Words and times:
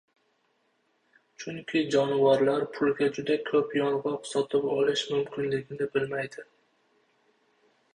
Chunki 1.43 1.83
jonivorlar 1.97 2.67
pulga 2.79 3.11
juda 3.19 3.39
koʻp 3.53 3.77
yongʻoq 3.83 4.29
sotib 4.33 4.69
olish 4.81 5.09
mumkinligini 5.15 5.95
bilmaydi. 5.97 6.53